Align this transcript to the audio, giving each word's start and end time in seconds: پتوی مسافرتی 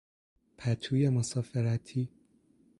پتوی 0.57 1.09
مسافرتی 1.09 2.09